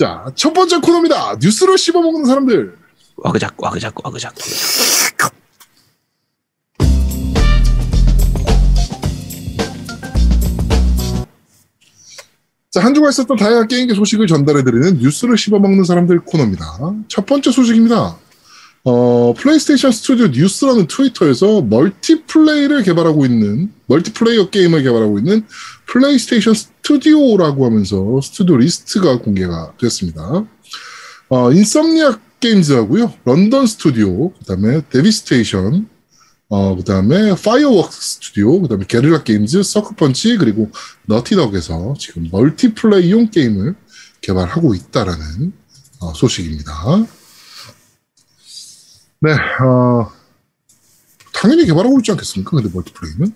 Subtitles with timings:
[0.00, 1.36] 자, 첫 번째 코너입니다.
[1.42, 2.74] 뉴스를 씹어먹는 사람들.
[3.16, 5.30] 와그작 와그작 와그작 와그작.
[12.70, 16.64] 자, 한 주가 있었던 다양한 게임계 소식을 전달해드리는 뉴스를 씹어먹는 사람들 코너입니다.
[17.08, 18.16] 첫 번째 소식입니다.
[18.84, 25.44] 어, PlayStation Studio 뉴스라는 트위터에서 멀티플레이를 개발하고 있는, 멀티플레이어 게임을 개발하고 있는
[25.90, 30.44] PlayStation Studio라고 하면서 스튜디오 리스트가 공개가 됐습니다.
[31.28, 35.88] 어, Insomniac Games하고요, London Studio, 그 다음에 Deviation,
[36.48, 40.70] 어, 그 다음에 Firewalk Studio, 그 다음에 Guerrilla Games, Sucker Punch, 그리고
[41.06, 43.74] Naughty Dog에서 지금 멀티플레이용 게임을
[44.20, 45.52] 개발하고 있다라는
[46.00, 46.72] 어, 소식입니다.
[49.22, 50.10] 네, 어,
[51.40, 52.50] 당연히 개발하고 있지 않겠습니까?
[52.50, 53.32] 근데 multiplay는?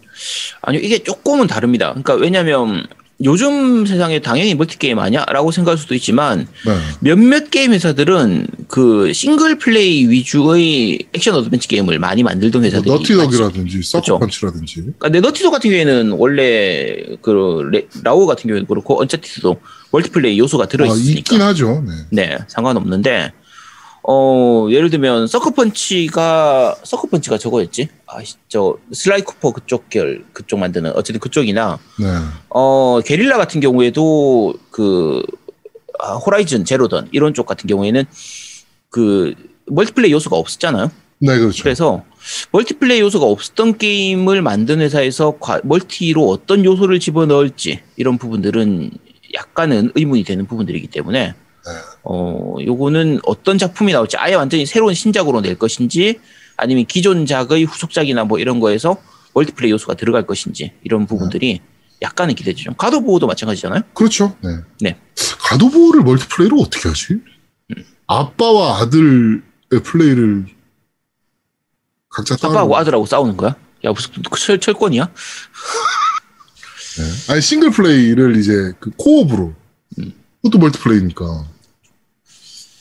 [0.61, 1.89] 아니요 이게 조금은 다릅니다.
[1.91, 2.87] 그러니까 왜냐하면
[3.23, 6.79] 요즘 세상에 당연히 multi 게임 아니야 라고 생각할 수도 있지만 네.
[7.01, 13.81] 몇몇 게임 회사들은 그 싱글 플레이 위주의 액션 어드벤처 게임을 많이 만들던 회사들이 뭐 너티덕이라든지
[13.85, 14.75] 서커펀치라든지.
[14.83, 19.61] 그러니까 네 Naughty Dog 같은 경우에는 원래 그 레- 라오 같은 경우에는 그렇고 Uncharted도
[19.93, 21.83] multiplay 요소가 들어 아, 있으니까 있긴 하죠.
[21.87, 21.95] 네.
[22.11, 23.33] 네 상관없는데
[24.07, 31.19] 어 예를 들면 서커펀치가 서커펀치가 저거였지 아 저 Sly Cooper 그쪽 계열 그쪽 만드는 어쨌든
[31.21, 32.07] 그쪽이나 네.
[32.51, 35.23] 어 Guerrilla 같은 경우에도 그
[35.99, 38.05] 아, Horizon Zero Dawn 이런 쪽 같은 경우에는
[38.91, 39.35] 그
[39.67, 40.91] multiplay 요소가 없었잖아요.
[41.19, 41.63] 네, 그렇죠.
[41.63, 42.05] 그래서
[42.53, 48.91] multiplay 요소가 없었던 게임을 만든 회사에서 과- multi로 어떤 요소를 집어넣을지 이런 부분들은
[49.35, 51.73] 약간은 의문이 되는 부분들이기 때문에 네.
[52.05, 56.21] 어 요거는 어떤 작품이 나올지 아예 완전히 새로운 신작으로 낼 것인지
[56.57, 58.97] 아니면 기존작의 후속작이나 뭐 이런 거에서
[59.35, 61.61] multiplay 요소가 들어갈 것인지 이런 부분들이
[62.03, 62.75] 약간은 기대되죠.
[62.75, 63.83] God of War도 마찬가지잖아요.
[63.95, 64.37] 그렇죠.
[64.43, 64.51] 네.
[64.81, 64.99] 네.
[65.41, 67.21] 가도보를 멀티플레이로 어떻게 하지?
[68.07, 69.41] 아빠와 아들의
[69.83, 70.47] 플레이를
[72.11, 72.35] 각자.
[72.35, 73.57] 아빠하고 아들하고 싸우는 거야?
[73.85, 75.11] 야 무슨 철, 철권이야?
[76.97, 77.33] 네.
[77.33, 79.55] 아니 싱글 플레이를 이제 그 co-op으로.
[79.99, 80.13] 음.
[80.43, 81.54] 그것도 multiplay니까.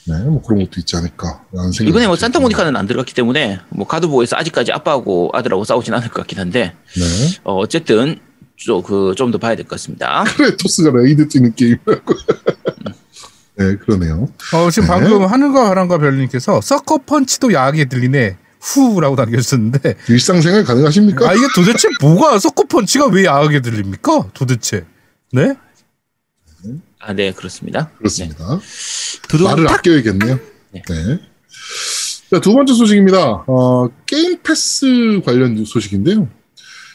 [0.06, 1.90] 네, 뭐 그런 것도 있지 않을까라는 생각.
[1.90, 6.10] 이번에 뭐 산타모니카는 안 들어갔기 때문에 뭐 God of War에서 아직까지 아빠하고 아들하고 싸우진 않을
[6.10, 7.02] 것 같긴 한데 네.
[7.44, 8.20] 어, 어쨌든
[8.86, 10.24] 그 좀 더 봐야 될 것 같습니다.
[10.38, 12.14] Kratos가 raid 뛰는 게임이라고.
[13.56, 14.28] 네, 그러네요.
[14.54, 14.94] 어, 지금 네.
[14.94, 18.38] 방금 하늘과 바람과 별님께서 Sucker Punch도 야하게 들리네.
[18.62, 21.30] 후라고 남겨주셨는데 일상생활 가능하십니까?
[21.30, 24.28] 아 이게 도대체 뭐가 Sucker Punch가 왜 야하게 들립니까?
[24.34, 24.86] 도대체
[25.34, 25.54] 네?
[27.06, 27.90] 아, 네 그렇습니다.
[27.98, 28.60] 그렇습니다.
[29.30, 29.44] 네.
[29.44, 29.80] 말을 탁!
[29.80, 30.40] 아껴야겠네요.
[30.72, 30.82] 네.
[30.88, 31.20] 네.
[32.32, 33.44] 자, 두 번째 소식입니다.
[33.48, 36.30] 어, Game Pass 관련 소식인데요.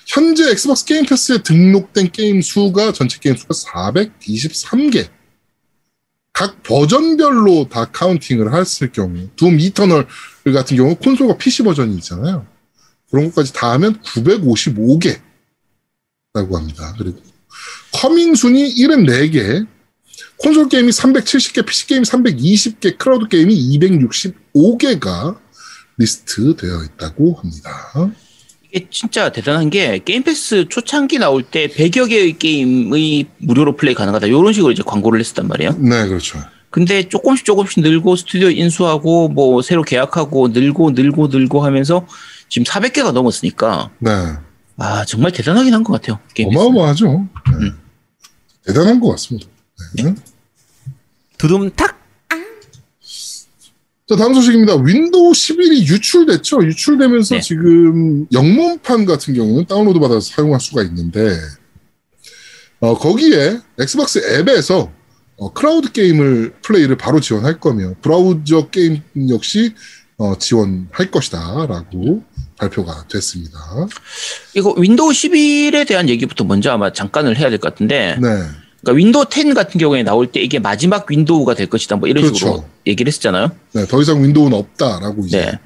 [0.07, 5.09] 현재 Xbox Game Pass에 등록된 게임 수가 전체 게임 수가 423개.
[6.33, 10.07] 각 버전별로 다 카운팅을 했을 경우, Doom Eternal
[10.55, 12.47] 같은 경우 콘솔과 PC 버전이 있잖아요.
[13.11, 15.21] 그런 것까지 다 하면 955개라고
[16.53, 16.95] 합니다.
[16.97, 17.21] 그리고
[17.93, 19.67] coming soon이 74개,
[20.39, 25.37] 콘솔 게임이 370개, PC 게임 320개, 클라우드 게임이 265개가
[25.97, 27.71] 리스트 되어 있다고 합니다.
[28.71, 34.27] 이게 진짜 대단한 게 Game Pass 초창기 나올 때 100여 개의 게임의 무료로 플레이 가능하다
[34.27, 35.73] 이런 식으로 이제 광고를 했었단 말이에요.
[35.79, 36.39] 네, 그렇죠.
[36.71, 42.07] 근데 조금씩 조금씩 늘고 스튜디오 인수하고 뭐 새로 계약하고 늘고 늘고 늘고 하면서
[42.51, 44.11] 지금 400개가 넘었으니까 네.
[44.77, 46.21] 아 정말 대단하긴 한 것 같아요.
[46.35, 46.51] 게임.
[46.51, 47.07] 어마어마하죠.
[47.07, 47.67] 네.
[47.67, 47.79] 음.
[48.67, 49.49] 대단한 것 같습니다.
[49.95, 50.15] 네.
[51.39, 51.97] 두둠탁
[54.09, 54.77] 자, 다음 소식입니다.
[54.77, 56.65] 윈도우 11이 유출됐죠.
[56.65, 57.41] 유출되면서 네.
[57.43, 61.37] 지금 영문판 같은 경우는 다운로드 받아서 사용할 수가 있는데,
[62.81, 64.91] 어, 거기에 Xbox 앱에서
[65.37, 69.75] 어, 클라우드 게임을 플레이를 바로 지원할 거며, 브라우저 게임 역시
[70.17, 71.67] 어, 지원할 것이다.
[71.67, 72.25] 라고
[72.57, 73.59] 발표가 됐습니다.
[74.55, 78.29] 이거 윈도우 11에 대한 얘기부터 먼저 아마 잠깐을 해야 될 것 같은데 네.
[78.83, 82.39] 그러니까 윈도우 10 같은 경우에 나올 때 이게 마지막 윈도우가 될 것이다 뭐 이런 그렇죠.
[82.39, 83.51] 식으로 얘기를 했었잖아요.
[83.73, 83.87] 네.
[83.87, 85.59] 더 이상 윈도우는 없다라고 이제 네.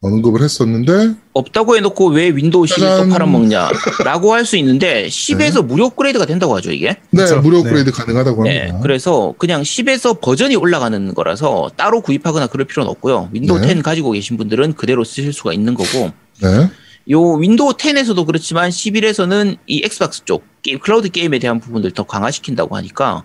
[0.00, 3.08] 언급을 했었는데, 없다고 해놓고 왜 윈도우 11을 또.
[3.08, 6.88] 팔아먹냐라고 할 수 있는데 10에서 무료 업그레이드가 된다고 하죠 이게.
[6.88, 7.24] 네.
[7.24, 7.40] 그렇죠.
[7.40, 7.62] 무료 네.
[7.62, 8.80] 업그레이드 가능하다고 네, 합니다.
[8.82, 13.30] 그래서 그냥 10에서 버전이 올라가는 거라서 따로 구입하거나 그럴 필요는 없고요.
[13.32, 13.68] 윈도우 네.
[13.68, 16.10] 10 가지고 계신 분들은 그대로 쓰실 수가 있는 거고
[16.42, 16.68] 네.
[17.10, 22.74] 요 윈도우 10에서도 그렇지만 11에서는 이 Xbox 쪽 게임, 클라우드 게임에 대한 부분들 더 강화시킨다고
[22.76, 23.22] 하니까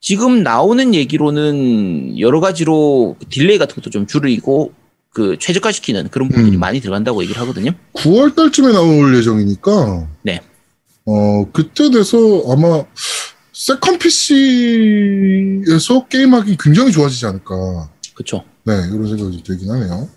[0.00, 4.72] 지금 나오는 얘기로는 여러 가지로 그 딜레이 같은 것도 좀 줄이고
[5.10, 6.60] 그 최적화시키는 그런 부분들이 음.
[6.60, 7.72] 많이 들어간다고 얘기를 하거든요.
[7.94, 10.08] 9월 달쯤에 나올 예정이니까.
[10.22, 10.40] 네.
[11.04, 12.18] 어, 그때 돼서
[12.48, 12.84] 아마
[13.52, 17.90] second PC에 에서 게임하기 굉장히 좋아지지 않을까.
[18.14, 18.44] 그렇죠.
[18.64, 20.08] 네, 이런 생각이 들긴 하네요.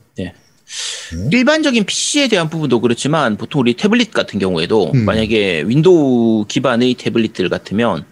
[1.32, 5.06] 일반적인 PC에 대한 부분도 그렇지만 보통 우리 태블릿 같은 경우에도 음.
[5.06, 8.06] 만약에 윈도우 기반의 태블릿들 같으면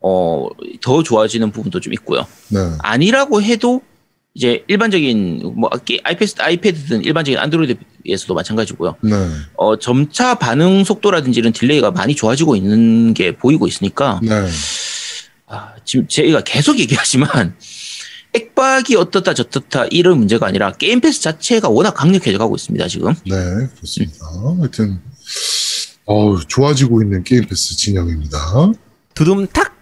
[0.00, 0.46] 어,
[0.80, 2.26] 더 좋아지는 부분도 좀 있고요.
[2.48, 2.58] 네.
[2.80, 3.82] 아니라고 해도
[4.34, 8.94] 이제 일반적인 뭐 게- iPad iPad든 일반적인 Android에서도 마찬가지고요.
[9.02, 9.10] 네.
[9.56, 14.46] 어, 점차 반응 속도라든지 이런 딜레이가 많이 좋아지고 있는 게 보이고 있으니까 네.
[15.46, 17.56] 아, 지금 제가 계속 얘기하지만
[18.34, 23.14] 액박이 어떻다 저떻다 이런 문제가 아니라 Game Pass 자체가 워낙 강력해져 가고 있습니다 지금.
[23.26, 24.26] 네, 그렇습니다.
[24.58, 25.00] 하여튼,
[26.04, 28.72] 어우, 좋아지고 있는 Game Pass 진영입니다.
[29.14, 29.78] 두둠탁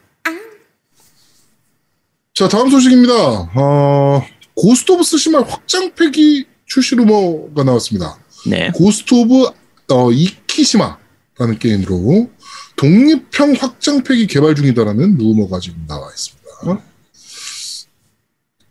[2.35, 3.15] 자, 다음 소식입니다.
[3.15, 4.23] 어,
[4.55, 8.19] Ghost of Tsushima 확장팩이 출시 루머가 나왔습니다.
[8.47, 8.71] 네.
[8.75, 9.51] Ghost of
[9.93, 12.31] 어, Ikishima라는 게임으로
[12.77, 16.83] 독립형 확장팩이 개발 중이다라는 루머가 지금 나와 있습니다.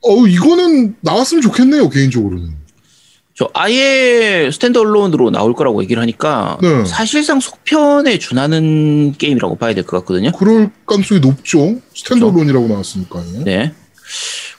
[0.08, 2.54] 어우, 이거는 나왔으면 좋겠네요, 개인적으로는.
[3.38, 6.86] 저 아예 standalone으로 나올 거라고 얘기를 하니까 네.
[6.86, 10.32] 사실상 속편에 준하는 게임이라고 봐야 될 것 같거든요.
[10.32, 11.76] 그럴 가능성이 높죠.
[11.94, 13.44] standalone이라고 나왔으니까요.
[13.44, 13.74] 네.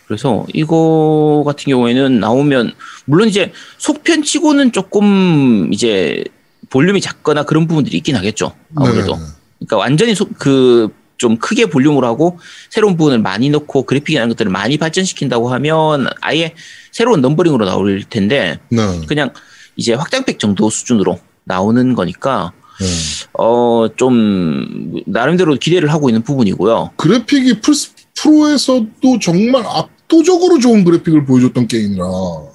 [0.06, 2.74] 그래서 이거 같은 경우에는 나오면
[3.06, 6.22] 물론 이제 속편치고는 조금 이제
[6.68, 8.52] 볼륨이 작거나 그런 부분들이 있긴 하겠죠.
[8.74, 9.16] 아무래도.
[9.16, 9.22] 네.
[9.60, 12.38] 그러니까 완전히 그 좀 크게 볼륨으로 하고
[12.70, 16.54] 새로운 부분을 많이 넣고 그래픽이나 이런 것들을 많이 발전시킨다고 하면 아예
[16.92, 18.82] 새로운 넘버링으로 나올 텐데 네.
[19.06, 19.32] 그냥
[19.76, 22.86] 이제 확장팩 정도 수준으로 나오는 거니까 네.
[23.32, 26.92] 어좀 나름대로 기대를 하고 있는 부분이고요.
[26.96, 32.04] 그래픽이 플스 프로에서도 정말 압도적으로 좋은 그래픽을 보여줬던 게임이라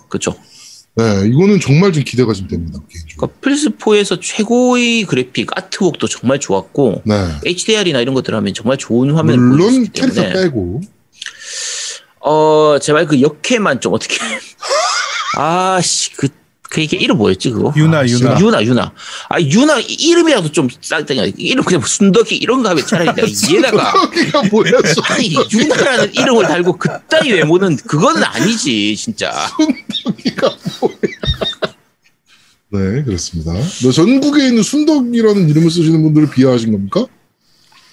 [0.09, 0.35] 그렇죠.
[0.95, 2.79] 네 이거는 정말 좀 기대가 좀 됩니다.
[3.15, 7.15] 그러니까 플스4에서 최고의 그래픽, 아트웍도 정말 좋았고, 네.
[7.45, 10.81] HDR이나 이런 것들 하면 정말 좋은 화면을 물론 캐릭터 빼고
[12.19, 14.17] 어, 제발 그 역해만 좀 어떻게,
[15.37, 16.27] 아, 씨, 그,
[16.71, 17.73] 그 이게 이름 뭐였지, 그거?
[17.75, 18.39] 유나, 아, 유나.
[18.39, 18.93] 유나, 유나.
[19.27, 23.27] 아, 유나, 이- 이름이라도 좀 싹땡이 이름 그냥 뭐 순덕이 이런 거 하면 차라리 내가
[23.27, 23.93] 이해다가.
[24.05, 24.71] 여기가 뭐야
[25.09, 29.49] 아니, 유나라는 이름을 달고 그따위 외모는 그거는 아니지, 진짜.
[29.97, 30.57] 순덕이가
[32.69, 33.51] 뭐야 네 그렇습니다
[33.83, 37.05] 뭐 전국에 있는 순덕이라는 이름을 쓰시는 분들을 비하하신 겁니까?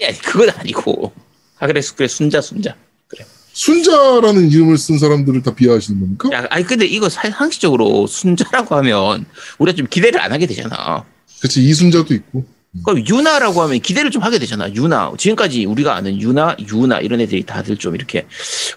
[0.02, 1.12] 야, 그건 아니고.
[1.58, 2.76] 아, 그래, 그래, 순자, 순자.
[3.58, 6.30] 순자라는 이름을 쓴 사람들을 다 비하하시는 겁니까?
[6.32, 9.26] 야, 아니 근데 이거 사- 상식적으로 순자라고 하면
[9.58, 11.04] 우리가 좀 기대를 안 하게 되잖아.
[11.40, 12.46] 그치 이순자도 있고
[12.84, 14.72] 그럼 유나라고 하면 기대를 좀 하게 되잖아.
[14.72, 15.12] 유나.
[15.18, 18.26] 지금까지 우리가 아는 유나, 유나 이런 애들이 다들 좀 이렇게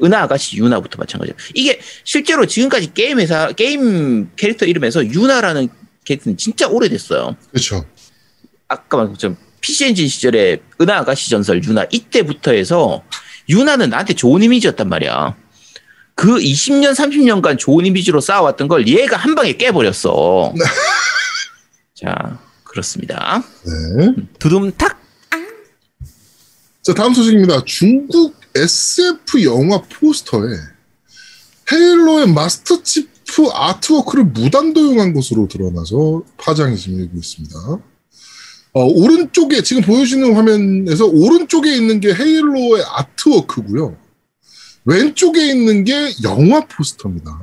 [0.03, 1.35] 은하 아가씨 유나부터 마찬가지야.
[1.53, 5.69] 이게 실제로 지금까지 게임 회사 게임 캐릭터 이름에서 유나라는
[6.05, 7.35] 캐릭터는 진짜 오래됐어요.
[7.51, 7.85] 그렇죠
[8.67, 13.03] 아까 말한 것처럼 PC 엔진 시절에 은하 아가씨 전설 유나 이때부터 해서
[13.51, 15.35] 유나는 나한테 좋은 이미지였단 말이야.
[16.15, 20.53] 그 20년, 30년간 좋은 이미지로 쌓아왔던 걸 얘가 한 방에 깨버렸어.
[21.95, 23.43] 자, 그렇습니다.
[23.65, 24.15] 네.
[24.39, 24.99] 두둠탁.
[26.81, 27.63] 자, 다음 소식입니다.
[27.65, 30.49] 중국 SF 영화 포스터에
[31.71, 37.55] 헤일로의 마스터 치프 아트워크를 무단 도용한 것으로 드러나서 파장이 지금 일고 있습니다.
[38.73, 43.97] 어, 오른쪽에, 지금 보여주는 화면에서 오른쪽에 있는 게 헤일로의 아트워크고요.
[44.85, 47.37] 왼쪽에 있는 게 영화 포스터입니다.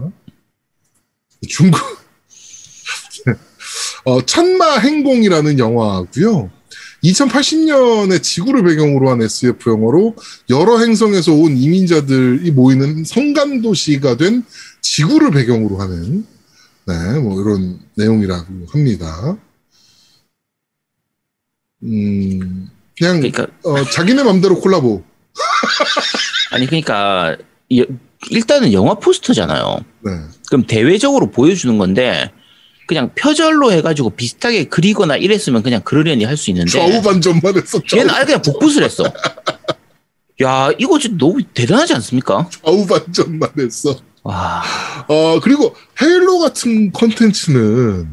[1.49, 1.80] 중국,
[4.04, 6.50] 어, 천마 행공이라는 영화고요.
[7.04, 10.16] 2080년에 지구를 배경으로 한 SF 영화로
[10.50, 14.42] 여러 행성에서 온 이민자들이 모이는 성간 도시가 된
[14.80, 16.26] 지구를 배경으로 하는
[16.87, 19.38] 네, 뭐 이런 내용이라고 합니다.
[21.85, 25.02] 음, 그냥 그러니까 어, 자기네 맘대로 콜라보.
[26.52, 27.37] 아니 그러니까
[27.68, 27.85] 이-
[28.30, 29.78] 일단은 영화 포스터잖아요.
[30.04, 30.11] 네.
[30.49, 32.32] 그럼 대외적으로 보여주는 건데
[32.88, 37.80] 그냥 표절로 해가지고 비슷하게 그리거나 이랬으면 그냥 그러려니 할 수 있는데 좌우 반전만 했어.
[37.87, 39.04] 좌우, 얘는 아예 그냥 복붙을 했어.
[40.42, 42.49] 야 이거 진짜 너무 대단하지 않습니까?
[42.64, 43.94] 좌우 반전만 했어.
[44.23, 44.62] 와
[45.06, 48.08] 어, 그리고 헤일로 같은 컨텐츠는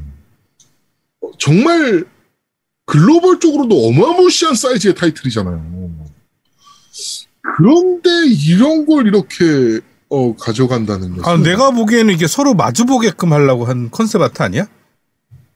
[1.39, 2.05] 정말
[2.85, 5.75] 글로벌적으로도 어마무시한 사이즈의 타이틀이잖아요.
[7.57, 13.65] 그런데 이런 걸 이렇게 어, 가져간다는 것은 아, 내가 보기에는 이게 서로 마주 보게끔 하려고
[13.65, 14.67] 한 컨셉 아트 아니야?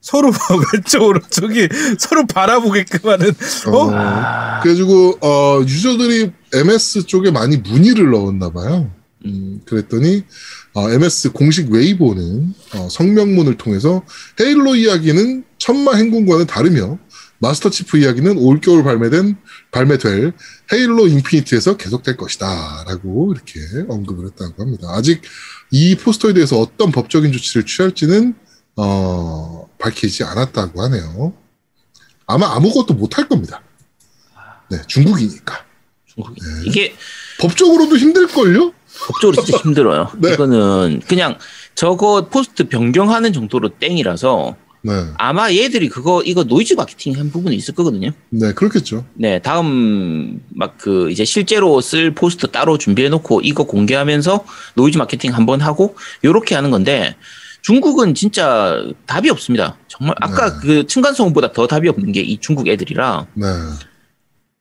[0.00, 0.30] 서로
[0.72, 1.68] 왼쪽으로 저기
[1.98, 3.30] 서로 바라보게끔 하는
[3.68, 3.90] 어?
[3.92, 8.90] 아, 그래가지고 어, 유저들이 MS 쪽에 많이 문의를 넣었나 봐요.
[9.26, 10.24] 음, 그랬더니
[10.72, 14.02] 어, MS 공식 웨이보는 어, 성명문을 통해서
[14.40, 16.98] 헤일로 이야기는 천마 행군과는 다르며
[17.40, 19.36] 마스터 치프 이야기는 올겨울 발매된
[19.70, 20.32] 발매될
[20.72, 24.88] 헤일로 인피니트에서 계속될 것이다라고 이렇게 언급을 했다고 합니다.
[24.90, 25.22] 아직
[25.70, 28.34] 이 포스터에 대해서 어떤 법적인 조치를 취할지는
[28.76, 31.32] 어, 밝히지 않았다고 하네요.
[32.26, 33.62] 아마 아무것도 못할 겁니다.
[34.70, 35.64] 네, 중국이니까.
[36.06, 36.40] 중국이.
[36.40, 36.48] 네.
[36.66, 36.94] 이게
[37.40, 38.72] 법적으로도 힘들걸요?
[39.06, 40.10] 법적으로 진짜 힘들어요.
[40.20, 40.34] 네.
[40.34, 41.38] 이거는 그냥
[41.74, 47.74] 저거 포스트 변경하는 정도로 땡이라서 네, 아마 얘들이 그거 이거 노이즈 마케팅 한 부분이 있을
[47.74, 48.10] 거거든요.
[48.30, 49.04] 네, 그렇겠죠.
[49.14, 54.44] 네, 다음 막 그 이제 실제로 쓸 포스터 따로 준비해 놓고 이거 공개하면서
[54.74, 57.14] 노이즈 마케팅 한번 하고 요렇게 하는 건데
[57.62, 59.76] 중국은 진짜 답이 없습니다.
[59.88, 60.58] 정말 아까 네.
[60.62, 63.46] 그 층간소음보다 더 답이 없는 게 이 중국 애들이라 네,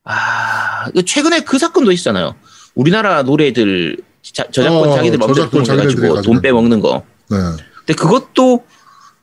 [0.03, 2.35] 아, 최근에 그 사건도 있잖아요.
[2.75, 5.77] 우리나라 노래들 자- 저작권 어, 자기들 마음대로 저작권 돈
[6.17, 6.41] 가지고.
[6.41, 7.03] 빼먹는 거.
[7.29, 7.38] 네,
[7.77, 8.63] 근데 그것도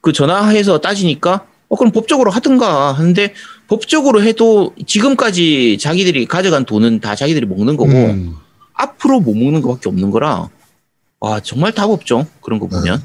[0.07, 3.35] 그 전화해서 따지니까 어 그럼 법적으로 하든가 하는데
[3.67, 8.37] 법적으로 해도 지금까지 자기들이 가져간 돈은 다 자기들이 먹는 거고 음,
[8.73, 10.49] 앞으로 못 먹는 것밖에 없는 거라
[11.19, 13.03] 와 정말 답 없죠 그런 거 보면.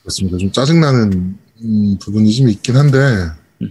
[0.00, 0.38] 그렇습니다.
[0.38, 2.98] 좀 짜증나는 음, 부분이 좀 있긴 한데
[3.60, 3.70] 음.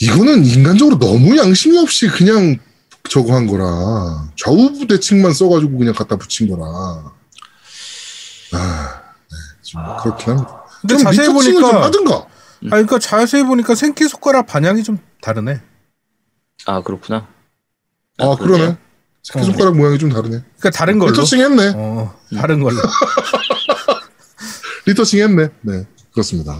[0.00, 2.58] 이거는 인간적으로 너무 양심이 없이 그냥
[3.08, 7.12] 저거 한 거라 좌우 대칭만 써가지고 그냥 갖다 붙인 거라.
[8.52, 9.01] 아, 네, 좀
[9.76, 9.96] 아.
[10.02, 10.64] 그렇긴 합니다.
[10.80, 12.14] 근데 좀 자세히 보니까 하든가.
[12.14, 12.26] 아
[12.70, 15.60] 그러니까 자세히 보니까 생기 손가락 반향이 좀 다르네.
[16.66, 17.26] 아 그렇구나
[18.18, 18.76] 아, 그러네.
[19.22, 20.42] 새끼 손가락 모양이 좀 다르네.
[20.58, 21.12] 그러니까 다른 걸로.
[21.12, 21.72] 리터칭 했네.
[21.74, 22.76] 어 다른 걸로.
[24.86, 25.48] 리터칭 했네.
[25.62, 26.56] 네, 그렇습니다.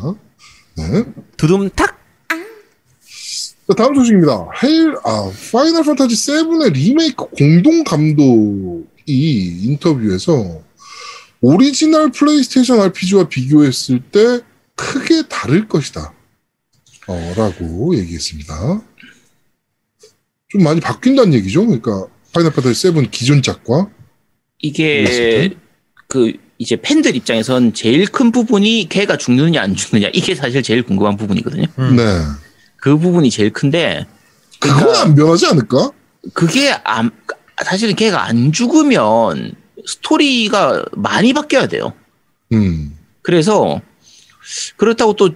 [0.76, 1.04] 네.
[1.36, 1.98] 두둠탁
[3.68, 4.48] 자, 다음 소식입니다.
[4.62, 8.84] 헤일, 아, Final Fantasy 7의 리메이크 공동 감독이
[9.64, 10.60] 인터뷰에서
[11.42, 14.40] 오리지널 PlayStation RPG와 비교했을 때
[14.76, 16.14] 크게 다를 것이다.
[17.08, 18.80] 어, 라고 얘기했습니다.
[20.48, 21.66] 좀 많이 바뀐다는 얘기죠.
[21.66, 23.90] 그러니까 Final Fantasy 7 기존 작과
[24.60, 25.54] 이게.
[26.08, 31.16] 그 이제 팬들 입장에선 제일 큰 부분이 걔가 죽느냐 안 죽느냐 이게 사실 제일 궁금한
[31.16, 31.96] 부분이거든요 음.
[31.96, 32.02] 네.
[32.76, 34.06] 그 부분이 제일 큰데
[34.60, 35.90] 그건 안 변하지 않을까?
[36.34, 37.10] 그게 안,
[37.64, 39.54] 사실은 걔가 안 죽으면
[39.86, 41.92] 스토리가 많이 바뀌어야 돼요.
[42.52, 42.96] 음.
[43.22, 43.80] 그래서
[44.76, 45.30] 그렇다고 또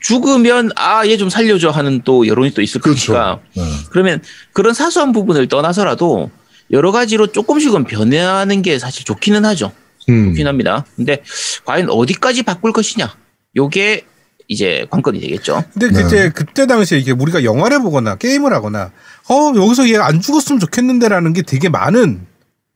[0.00, 3.12] 죽으면 아 얘 좀 살려줘 하는 또 여론이 또 있을 그렇죠.
[3.12, 3.62] 거니까 네.
[3.90, 6.30] 그러면 그런 사소한 부분을 떠나서라도
[6.70, 9.72] 여러 가지로 조금씩은 변하는 게 사실 좋기는 하죠.
[10.08, 10.28] 음.
[10.28, 10.84] 좋긴 합니다.
[10.96, 11.22] 근데
[11.64, 13.14] 과연 어디까지 바꿀 것이냐?
[13.56, 14.04] 요게
[14.46, 15.64] 이제 관건이 되겠죠.
[15.72, 16.02] 근데 네.
[16.02, 18.92] 그때 그때 당시에 이게 우리가 영화를 보거나 게임을 하거나
[19.28, 22.26] 어 여기서 얘 안 죽었으면 좋겠는데라는 게 되게 많은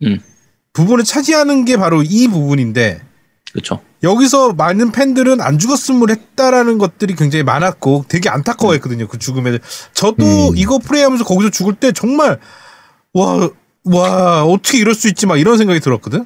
[0.04, 0.18] 음.
[0.74, 3.00] 부분을 차지하는 게 바로 이 부분인데
[3.52, 3.80] 그렇죠.
[4.02, 9.58] 여기서 많은 팬들은 안 죽었으면 했다라는 것들이 굉장히 많았고 되게 안타까워했거든요 그 죽음에
[9.94, 10.56] 저도 음.
[10.56, 12.38] 이거 플레이하면서 거기서 죽을 때 정말
[13.14, 13.48] 와
[13.86, 16.24] 와 어떻게 이럴 수 있지 막 이런 생각이 들었거든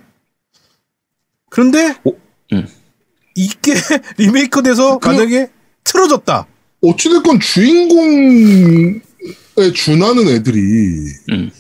[1.51, 2.13] 그런데 오,
[2.53, 2.69] 음.
[3.35, 3.75] 이게
[4.17, 5.49] 리메이크 돼서 그- 만약에
[5.83, 6.47] 틀어졌다
[6.81, 9.01] 어찌됐건 주인공에
[9.75, 10.61] 준하는 애들이
[11.33, 11.51] 음.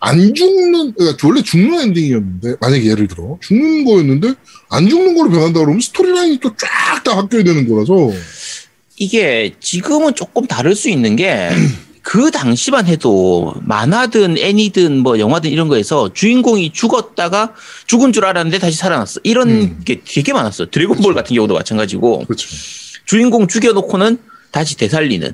[0.00, 4.34] 안 죽는, 그러니까 원래 죽는 엔딩이었는데, 만약에 예를 들어, 죽는 거였는데,
[4.68, 8.12] 안 죽는 걸로 변한다 그러면 스토리 라인이 또 쫙 다 바뀌어야 되는 거라서,
[8.98, 11.50] 이게 지금은 조금 다를 수 있는 게
[12.02, 17.52] 그 당시만 해도 만화든 애니든 뭐 영화든 이런 거에서 주인공이 죽었다가
[17.86, 19.18] 죽은 줄 알았는데 다시 살아났어.
[19.24, 19.80] 이런 음.
[19.84, 20.66] 게 되게 많았어.
[20.70, 22.48] 드래곤볼 같은 경우도 마찬가지고 그렇죠.
[23.06, 24.18] 주인공 죽여놓고는
[24.52, 25.32] 다시 되살리는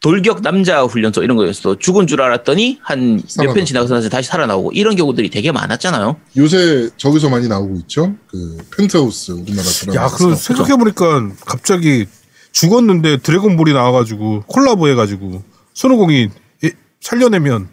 [0.00, 1.78] 돌격 남자 훈련소 이런 거였어.
[1.78, 3.54] 죽은 줄 알았더니 한 몇.
[3.54, 6.16] 편 지나서 나서 다시 살아나오고 이런 경우들이 되게 많았잖아요.
[6.36, 8.14] 요새 저기서 많이 나오고 있죠?
[8.28, 10.02] 그, 펜트하우스, 우리나라 드라마.
[10.02, 12.06] 야, 그 생각해 보니까 갑자기
[12.52, 15.42] 죽었는데 드래곤볼이 나와가지고 콜라보 해가지고
[15.74, 16.28] 손오공이
[16.64, 17.68] 예, 살려내면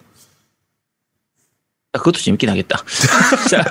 [1.93, 2.83] 아, 그것도 재밌긴 하겠다.
[3.51, 3.63] 자,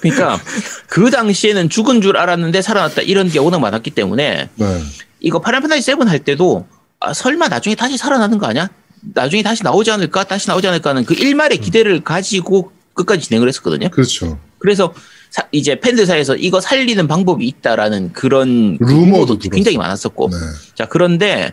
[0.00, 0.40] 그러니까
[0.88, 4.82] 그 당시에는 죽은 줄 알았는데 살아났다 이런 게 워낙 많았기 때문에 네.
[5.20, 6.66] 이거 파란 판타지 7할 때도
[7.00, 8.68] 아, 설마 나중에 다시 살아나는 거 아니야?
[9.14, 10.24] 나중에 다시 나오지 않을까?
[10.24, 13.88] 다시 나오지 않을까 하는 그 일말의 기대를 가지고 끝까지 진행을 했었거든요.
[13.90, 14.38] 그렇죠.
[14.58, 14.92] 그래서
[15.30, 19.38] 사- 이제 팬들 사이에서 이거 살리는 방법이 있다라는 그런 루머도 루머도.
[19.50, 20.30] 굉장히 많았었고.
[20.30, 20.36] 네.
[20.74, 21.52] 자, 그런데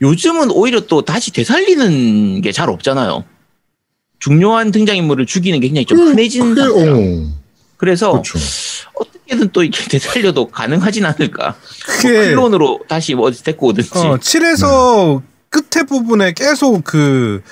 [0.00, 3.24] 요즘은 오히려 또 다시 되살리는 게 잘 없잖아요.
[4.20, 6.68] 중요한 등장인물을 죽이는 게 굉장히 좀 그게, 상태라.
[6.70, 7.32] 어,
[7.76, 8.38] 그래서 그렇죠.
[8.94, 11.44] 어 떻게든 또 이렇게 되살려도 가능하진 않을까.
[11.44, 11.54] 뭐
[11.86, 13.90] 그게 클론으로 다시 뭐 데리고 오든지.
[13.94, 17.42] 어, 7에서 끝에 부분에 계속 그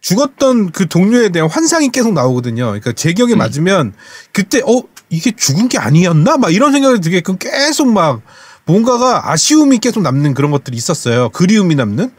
[0.00, 2.66] 죽었던 그 동료에 대한 환상이 계속 나오거든요.
[2.66, 3.94] 그러니까 제 기억에 맞으면
[4.32, 6.36] 그때 어 이게 죽은 게 아니었나?
[6.36, 8.22] 막 이런 생각이 들게끔 계속 막
[8.64, 11.30] 뭔가가 아쉬움이 계속 남는 그런 것들이 있었어요.
[11.30, 12.10] 그리움이 남는.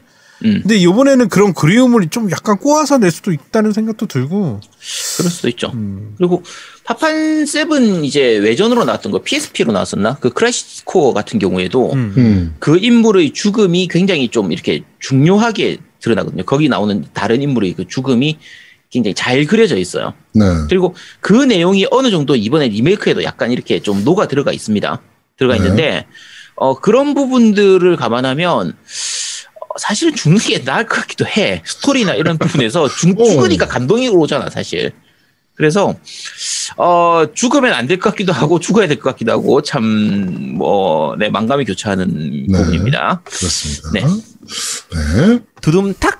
[0.42, 4.60] 음, 근데 이번에는 그런 그리움을 좀 약간 꼬아서 낼 수도 있다는 생각도 들고.
[5.20, 5.70] 그럴 수도 있죠.
[5.74, 6.14] 음.
[6.18, 6.42] 그리고
[6.84, 10.16] 파판 7 이제 외전으로 나왔던 거 PSP로 나왔었나?
[10.20, 12.14] 그 Crisis Core 같은 경우에도 음.
[12.16, 12.54] 음.
[12.58, 16.44] 그 인물의 죽음이 굉장히 좀 이렇게 중요하게 드러나거든요.
[16.44, 18.38] 거기 나오는 다른 인물의 그 죽음이
[18.90, 20.14] 굉장히 잘 그려져 있어요.
[20.34, 20.44] 네.
[20.68, 25.00] 그리고 그 내용이 어느 정도 이번에 리메이크에도 약간 이렇게 좀 녹아 들어가 있습니다.
[25.36, 25.62] 들어가 네.
[25.62, 26.06] 있는데
[26.56, 31.62] 어, 그런 부분들을 감안하면 어, 사실은 죽는 게 나을 것 같기도 해.
[31.64, 33.24] 스토리나 이런 부분에서 죽, 어.
[33.24, 34.92] 죽으니까 감동이 오잖아 사실.
[35.60, 35.94] 그래서
[36.76, 41.64] 어, 죽으면 안 될 것 같기도 하고 죽어야 될 것 같기도 하고 참뭐 네, 망감이
[41.66, 42.58] 교차하는 네.
[42.58, 43.20] 부분입니다.
[43.24, 43.90] 그렇습니다.
[43.92, 44.00] 네.
[44.04, 45.40] 네.
[45.60, 46.18] 두둠탁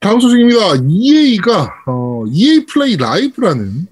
[0.00, 0.60] 다음 소식입니다.
[0.88, 3.86] EA가 어, EA 플레이 라이브라는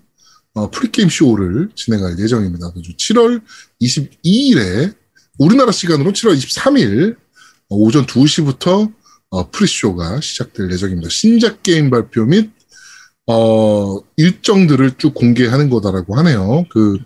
[0.54, 2.70] 어, pre-game 쇼를 진행할 예정입니다.
[2.72, 3.40] 그래서 7월
[3.82, 4.94] 22일에
[5.38, 7.16] 우리나라 시간으로 7월 23일
[7.70, 8.92] 어, 오전 2시부터
[9.30, 11.08] 어, pre-show가 시작될 예정입니다.
[11.08, 12.50] 신작 게임 발표 및
[13.26, 16.66] 어, 일정들을 쭉 공개하는 거다라고 하네요.
[16.68, 16.98] 그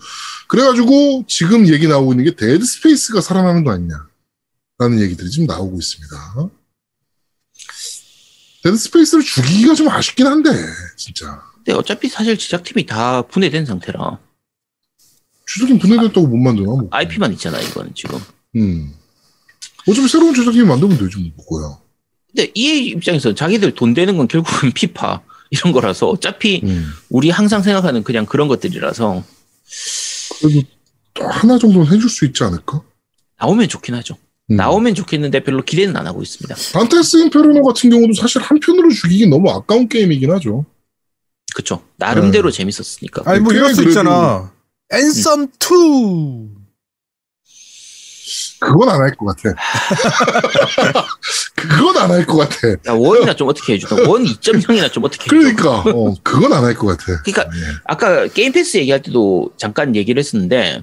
[0.48, 3.94] 그래가지고 지금 얘기 나오고 있는 게 Dead Space가 살아나는 거 아니냐
[4.78, 6.50] 라는 얘기들이 지금 나오고 있습니다.
[8.64, 10.50] Dead Space를 죽이기가 좀 아쉽긴 한데
[10.96, 14.18] 진짜 근데 어차피 사실 제작팀이 다 분해된 상태라
[15.46, 16.88] 제작팀 분해됐다고 못 만드나 뭐.
[16.90, 18.18] IP만 있잖아 이거는 지금.
[18.56, 18.92] 음.
[19.86, 21.78] 어차피 새로운 제작팀 만들면 되지 뭐 뭐야.
[22.26, 26.86] 근데 EA 입장에서 자기들 돈 되는 건 결국은 피파 이런 거라서 어차피 음.
[27.08, 29.22] 우리 항상 생각하는 그냥 그런 것들이라서
[30.40, 30.62] 그래도
[31.14, 32.82] 또 하나 정도는 해줄 수 있지 않을까?
[33.40, 34.16] 나오면 좋긴 하죠.
[34.50, 34.56] 음.
[34.56, 36.54] 나오면 좋겠는데 별로 기대는 안 하고 있습니다.
[36.72, 40.64] Dante's Inferno 같은 경우도 사실 한 편으로 죽이긴 너무 아까운 게임이긴 하죠.
[41.54, 41.82] 그쵸.
[41.96, 42.56] 나름대로 네.
[42.58, 43.22] 재밌었으니까.
[43.26, 44.52] 아니 뭐 꽤 이럴 수 그래도- 있잖아.
[44.92, 46.57] Anthem 2.
[48.60, 49.54] 그건 안 할 것 같아.
[51.54, 52.68] 그건 안 할 것 같아.
[52.86, 55.28] 야, 원이나 좀 어떻게 해주든 원 2.0이나 좀 어떻게 해줘.
[55.36, 57.22] 그러니까 어, 그건 안 할 것 같아.
[57.22, 57.72] 그러니까 예.
[57.84, 60.82] 아까 Game Pass 얘기할 때도 잠깐 얘기를 했었는데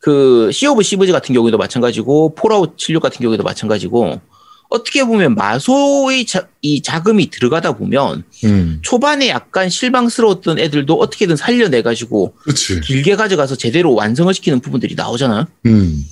[0.00, 4.20] 그 Sea of Thieves 같은 경우에도 마찬가지고 Fallout 76 같은 경우에도 마찬가지고
[4.68, 11.82] 어떻게 보면 마소의 자, 이 자금이 들어가다 보면 음, 초반에 약간 실망스러웠던 애들도 어떻게든 살려내
[11.82, 12.80] 가지고 그렇지.
[12.80, 15.46] 길게 가져가서 제대로 완성을 시키는 부분들이 나오잖아.
[15.66, 16.04] 음,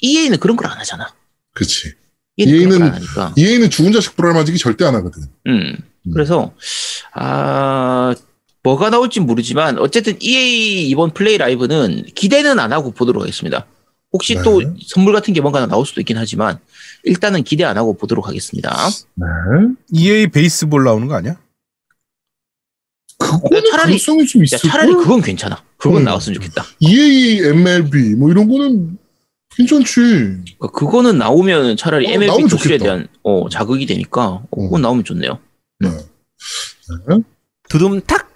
[0.00, 1.12] EA는 그런 걸 안 하잖아.
[1.54, 1.92] 그렇지.
[2.36, 2.92] EA는 EA 는.
[3.36, 5.22] EA는 죽은 자식 불알 만지기 절대 안 하거든.
[5.46, 5.76] 음.
[6.06, 6.12] 음.
[6.12, 6.52] 그래서
[7.14, 8.14] 아
[8.62, 13.66] 뭐가 나올지 모르지만 어쨌든 EA 이번 플레이 라이브는 기대는 안 하고 보도록 하겠습니다.
[14.12, 14.42] 혹시 네.
[14.42, 16.58] 또 선물 같은 게 뭔가 나올 수도 있긴 하지만
[17.04, 18.74] 일단은 기대 안 하고 보도록 하겠습니다.
[19.14, 19.26] 네.
[19.92, 21.38] EA 베이스볼 나오는 거 아니야?
[23.18, 25.02] 그거는 차라리- 좀 야, 있을 차라리 걸?
[25.02, 25.62] 그건 괜찮아.
[25.78, 26.04] 그건 음.
[26.04, 26.64] 나왔으면 좋겠다.
[26.80, 28.98] EA, MLB 뭐 이런 거는
[29.56, 29.94] 괜찮지.
[29.94, 32.84] 그러니까 그거는 나오면 차라리 어, MLB 좋겠다.
[32.84, 35.38] 대한 어, 자극이 되니까 어, 그건 나오면 좋네요.
[35.80, 35.88] 네.
[35.88, 37.22] 네.
[37.68, 38.26] 두둠탁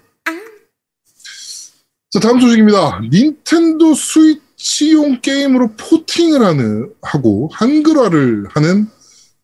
[2.11, 2.99] 자, 다음 소식입니다.
[3.09, 8.87] 닌텐도 스위치용 게임으로 포팅을 하는, 하고 한글화를 하는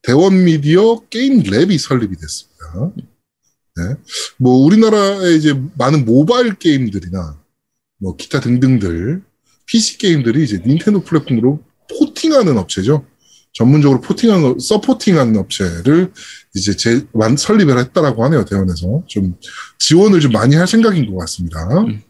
[0.02, 2.92] 대원 미디어 게임 랩이 설립이 됐습니다.
[3.78, 3.96] 네.
[4.36, 7.40] 뭐, 우리나라에 이제 많은 모바일 게임들이나
[8.00, 9.24] 뭐, 기타 등등들,
[9.66, 13.06] PC 게임들이 이제 닌텐도 플랫폼으로 포팅하는 업체죠.
[13.54, 16.12] 전문적으로 포팅하는, 서포팅하는 업체를
[16.56, 19.04] 이제 제, 완, 설립을 했다라고 하네요, 대원에서.
[19.08, 19.36] 좀
[19.80, 21.67] 지원을 좀 많이 할 생각인 것 같습니다.
[21.82, 22.04] 음.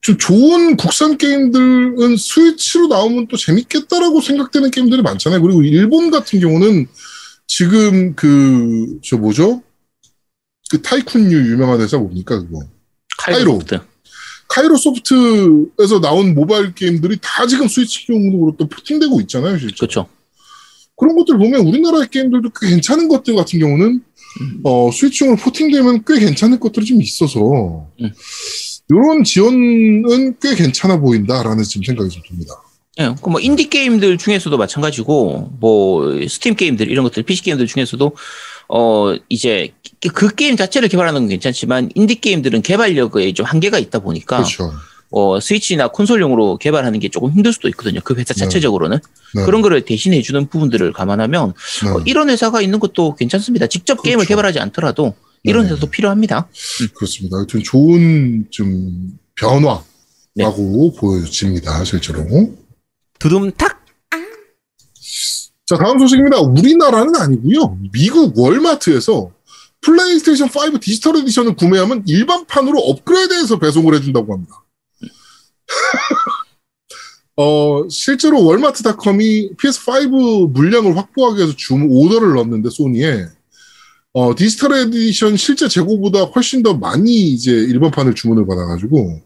[0.00, 5.42] 좀 좋은 국산 게임들은 스위치로 나오면 또 재밌겠다라고 생각되는 게임들이 많잖아요.
[5.42, 6.86] 그리고 일본 같은 경우는
[7.46, 9.62] 지금 그, 저 뭐죠?
[10.70, 12.60] 그 타이쿤류 유명한 회사 뭡니까, 그거?
[13.18, 13.58] 카이로.
[13.58, 13.95] 카이로소프트.
[14.48, 19.76] 카이로 소프트에서 나온 모바일 게임들이 다 지금 스위치용으로 또 포팅되고 있잖아요, 실제.
[19.76, 20.06] 그렇죠.
[20.96, 24.00] 그런 것들 보면 우리나라의 게임들도 꽤 괜찮은 것들 같은 경우는
[24.40, 24.60] 음.
[24.64, 28.10] 어, Switch용으로 porting되면 꽤 괜찮을 것들이 좀 있어서 음.
[28.88, 32.54] 이런 지원은 꽤 괜찮아 보인다라는 지금 생각이 좀 듭니다.
[32.98, 38.12] 예, 그 뭐 인디 게임들 중에서도 마찬가지고 뭐 스팀 게임들 이런 것들 PC 게임들 중에서도
[38.68, 39.72] 어 이제
[40.12, 44.72] 그 게임 자체를 개발하는 건 괜찮지만 인디 게임들은 개발력에 좀 한계가 있다 보니까 그렇죠.
[45.10, 48.00] 어 스위치나 콘솔용으로 개발하는 게 조금 힘들 수도 있거든요.
[48.02, 48.40] 그 회사 네.
[48.40, 48.98] 자체적으로는
[49.34, 49.44] 네.
[49.44, 51.90] 그런 거를 대신해 주는 부분들을 감안하면 네.
[51.90, 53.68] 어, 이런 회사가 있는 것도 괜찮습니다.
[53.68, 54.28] 직접 게임을 그렇죠.
[54.28, 55.70] 개발하지 않더라도 이런 네.
[55.70, 56.48] 회사도 필요합니다.
[56.94, 57.36] 그렇습니다.
[57.36, 59.84] 하여튼 좋은 좀 변화라고
[60.34, 60.50] 네.
[60.98, 62.26] 보여집니다, 실제로.
[63.18, 63.75] 두둠탁
[65.66, 66.38] 자, 다음 소식입니다.
[66.38, 67.76] 우리나라는 아니고요.
[67.92, 69.32] 미국 월마트에서
[69.80, 74.64] 플레이스테이션 5 디지털 edition을 구매하면 일반판으로 업그레이드해서 배송을 해준다고 합니다.
[77.36, 83.26] 어, 실제로 월마트닷컴이 PS5 물량을 확보하기 위해서 주문 오더를 넣었는데 소니에
[84.12, 89.20] 어, 디지털 에디션 실제 재고보다 훨씬 더 많이 이제 일반판을 주문을 받아가지고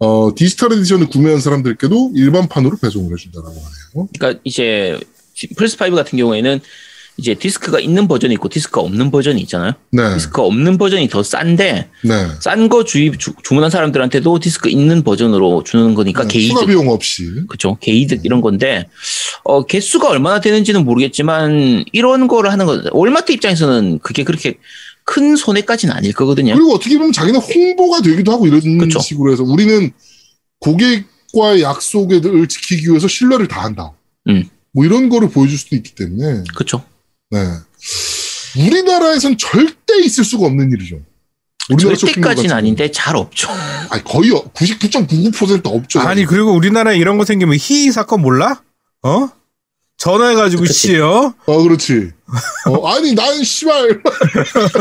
[0.00, 4.08] 어, 디지털 edition을 구매한 사람들께도 일반판으로 배송을 해준다라고 하네요.
[4.12, 4.98] 그러니까 이제
[5.56, 6.60] 플스 5 같은 경우에는
[7.16, 9.72] 이제 디스크가 있는 버전이 있고 디스크가 없는 버전이 있잖아요.
[9.92, 12.26] 네, 디스크가 없는 버전이 더 싼데 네.
[12.40, 17.28] 싼거 주입 주, 주문한 사람들한테도 디스크 있는 버전으로 주는 거니까 네, 개이득 추가 비용 없이.
[17.48, 18.86] 그죠 개이득 이런 건데
[19.44, 24.54] 어 개수가 얼마나 되는지는 모르겠지만 이런 거를 하는 거 월마트 입장에서는 그게 그렇게
[25.04, 26.54] 큰 손해까지는 아닐 거거든요.
[26.54, 28.98] 그리고 어떻게 보면 자기는 홍보가 되기도 하고 이런 그쵸.
[28.98, 29.90] 식으로 해서 우리는
[30.60, 33.92] 고객과의 약속을 지키기 위해서 신뢰를 다한다.
[34.28, 34.48] 음.
[34.72, 36.84] 뭐 이런 거를 보여줄 수도 있기 때문에 그렇죠.
[37.30, 37.38] 네.
[38.58, 41.00] 우리나라에선 절대 있을 수가 없는 일이죠.
[41.70, 43.48] 우리나라 절대까지는 아닌데 잘 없죠.
[43.90, 46.00] 아니, 거의 99.99% 없죠.
[46.00, 48.62] 아니 그리고 우리나라에 이런 거 생기면 희희 사건 몰라?
[49.02, 49.28] 어?
[50.00, 50.72] 전화해가지고 그치.
[50.88, 51.34] 씨요.
[51.44, 52.10] 어, 그렇지.
[52.66, 54.00] 어, 아니, 난 씨발.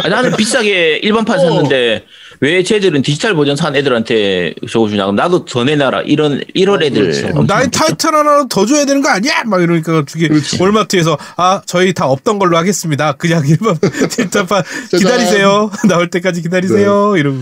[0.03, 1.41] 아, 나는 비싸게 일반판 어.
[1.41, 2.05] 샀는데
[2.39, 5.03] 왜 쟤들은 디지털 버전 산 애들한테 저거 주냐?
[5.03, 6.03] 그럼 나도 더 내놔라.
[6.03, 7.32] 이런 이런 어, 애들.
[7.36, 7.69] 엄청 나의?
[7.69, 9.43] 타이틀 하나 더 줘야 되는 거 아니야?
[9.45, 10.58] 막 이러니까 그렇지.
[10.62, 13.12] 월마트에서 아 저희 다 없던 걸로 하겠습니다.
[13.13, 13.77] 그냥 일반
[14.10, 15.69] 디지털판 기다리세요.
[15.89, 17.12] 나올 때까지 기다리세요.
[17.15, 17.19] 네.
[17.19, 17.39] 이러고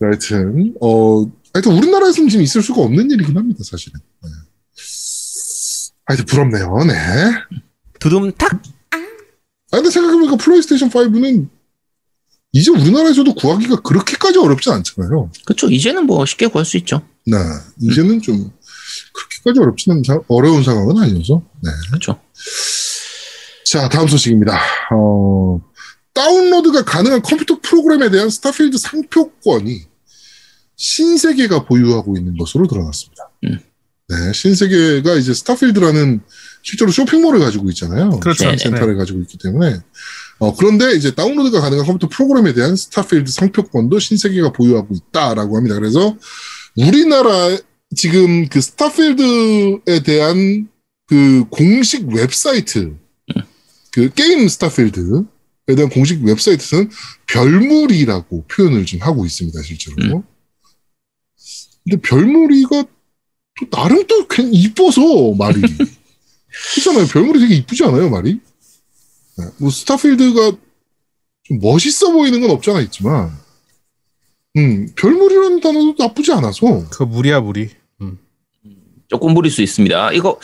[0.00, 3.98] 하여튼, 어, 하여튼 우리나라에서는 지금 있을 수가 없는 일이긴 합니다, 사실은.
[4.22, 4.30] 네.
[6.06, 6.94] 하여튼 부럽네요, 네.
[8.00, 8.60] 두둠탁.
[8.90, 11.48] 아, 근데 생각해보니까 플레이스테이션 5는
[12.52, 15.30] 이제 우리나라에서도 구하기가 그렇게까지 어렵지 않잖아요.
[15.46, 15.70] 그렇죠.
[15.70, 17.02] 이제는 뭐 쉽게 구할 수 있죠.
[17.26, 17.36] 네.
[17.80, 18.52] 이제는 좀
[19.14, 21.42] 그렇게까지 어렵지는 사- 어려운 상황은 아니어서.
[21.62, 21.70] 네.
[21.88, 22.20] 그렇죠.
[23.64, 24.58] 자, 다음 소식입니다.
[24.94, 25.60] 어,
[26.12, 29.86] 다운로드가 가능한 컴퓨터 프로그램에 대한 Starfield 상표권이
[30.76, 33.30] 신세계가 보유하고 있는 것으로 드러났습니다.
[33.44, 33.58] 음.
[34.08, 36.20] 네, 신세계가 이제 스타필드라는
[36.62, 38.10] 실제로 쇼핑몰을 가지고 있잖아요.
[38.20, 38.44] 그렇죠.
[38.44, 39.78] 쇼핑 센터를 가지고 있기 때문에
[40.38, 45.76] 어, 그런데 이제 다운로드가 가능한 컴퓨터 프로그램에 대한 스타필드 상표권도 신세계가 보유하고 있다라고 합니다.
[45.76, 46.16] 그래서
[46.76, 47.56] 우리나라
[47.94, 50.68] 지금 그 스타필드에 대한
[51.06, 52.96] 그 공식 웹사이트
[53.92, 55.24] 그 게임 스타필드
[55.68, 56.90] 에 대한 공식 웹사이트는
[57.28, 60.24] 별무리라고 표현을 좀 하고 있습니다, 실제로.
[61.84, 62.88] 근데 별무리가 또
[63.70, 65.00] 나름 또 그냥 이뻐서
[65.36, 65.60] 말이.
[66.74, 67.06] 그렇잖아요.
[67.06, 68.38] 별무리 되게 이쁘지 않아요, 말이?
[69.38, 70.52] 네, 뭐 스타필드가
[71.44, 73.32] 좀 멋있어 보이는 건 없잖아 있지만,
[74.56, 76.88] 음 별무리라는 단어도 나쁘지 않아서.
[76.90, 77.70] 그 무리야 무리.
[79.12, 80.12] 조금 무릴 수 있습니다.
[80.12, 80.40] 이거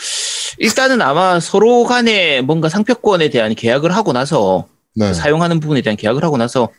[0.59, 5.11] 일단은 아마 서로 간에 뭔가 상표권에 대한 계약을 하고 나서 네.
[5.11, 6.69] 사용하는 부분에 대한 계약을 하고 나서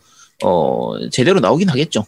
[0.44, 2.06] 어 제대로 나오긴 하겠죠.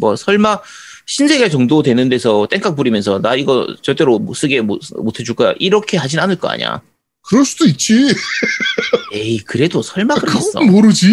[0.00, 0.60] 뭐 설마
[1.06, 5.54] 신세계 정도 되는 데서 땡깡 부리면서 나 이거 절대로 못 쓰게 못, 못 해줄 거야
[5.58, 6.80] 이렇게 하진 않을 거 아니야.
[7.22, 7.94] 그럴 수도 있지.
[9.12, 10.58] 에이 그래도 설마 그러겠어.
[10.60, 11.06] 그건 모르지.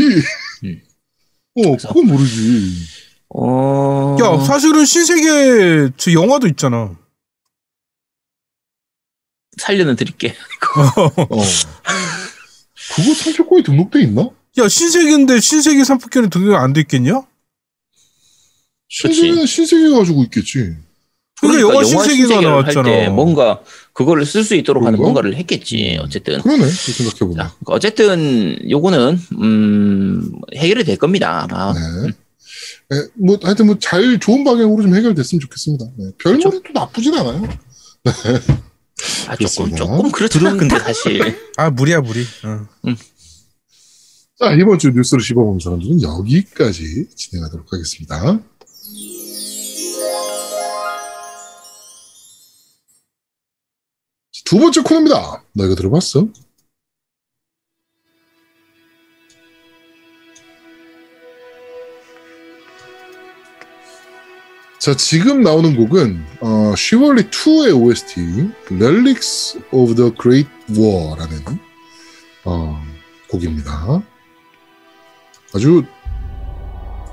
[0.63, 0.81] 음.
[1.57, 2.73] 어, 그건 모르지.
[3.29, 6.95] 어 야 사실은 신세계 저 영화도 있잖아.
[9.57, 10.35] 살려는 드릴게.
[10.75, 11.25] 어.
[12.95, 14.29] 그거 상표권이 등록돼 있나?
[14.57, 17.21] 야 신세계인데 신세계 상품권이 등록 안 돼 있겠냐?
[18.89, 20.75] 신세계는 신세계 가지고 있겠지.
[21.39, 22.83] 그러니까 영화 신세계를 신세계가 할 나왔잖아.
[22.83, 23.61] 때 뭔가
[23.93, 25.03] 그거를 쓸 수 있도록 하는 그런가?
[25.21, 26.41] 뭔가를 했겠지 어쨌든.
[26.41, 26.63] 그러네.
[26.63, 27.37] 그 생각해 보면.
[27.37, 31.47] 자, 어쨌든 요거는 음 해결이 될 겁니다.
[31.49, 31.73] 아마.
[31.73, 32.11] 네.
[32.91, 35.85] 네, 뭐, 하여튼 뭐, 잘, 좋은 방향으로 좀 해결됐으면 좋겠습니다.
[35.95, 36.05] 네.
[36.17, 37.47] 별무리도 나쁘진 않아요.
[39.27, 39.75] 아, 조금.
[39.75, 41.37] 조금 그렇더라 근데 사실.
[41.55, 42.21] 아 무리야 무리.
[42.43, 42.65] 어.
[44.39, 48.39] 자, 이번 주 뉴스를 씹어보는 사람들은 여기까지 진행하도록 하겠습니다.
[54.49, 55.43] 두 번째 코너입니다.
[55.53, 56.27] 너 이거 들어봤어?
[64.79, 71.59] 자, 지금 나오는 곡은 어, Chivalry 2의 OST Relics of the Great War라는
[72.45, 72.81] 어,
[73.29, 74.01] 곡입니다.
[75.53, 75.83] 아주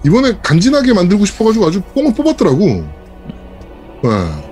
[0.06, 2.64] 이번에 간지나게 만들고 싶어가지고 아주 뽕을 뽑았더라고.
[4.04, 4.45] 네.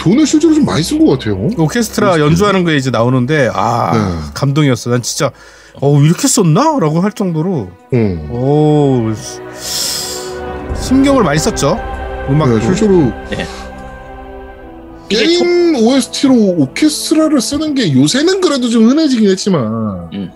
[0.00, 1.36] 돈을 실제로 좀 많이 쓴 것 같아요.
[1.56, 2.22] 오케스트라 그렇지.
[2.22, 4.30] 연주하는 거에 이제 나오는데 아 네.
[4.34, 4.90] 감동이었어.
[4.90, 5.30] 난 진짜
[5.80, 8.28] 어 이렇게 썼나?라고 할 정도로 어.
[8.30, 9.12] 오
[10.80, 11.78] 신경을 많이 썼죠.
[12.28, 12.58] 음악도.
[12.58, 13.46] 네, 실제로 네.
[15.08, 20.30] 게임 OST로 오케스트라를 쓰는 게 요새는 그래도 좀 흔해지긴 했지만 음.